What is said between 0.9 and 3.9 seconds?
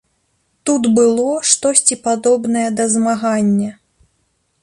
было штосьці падобнае да змагання.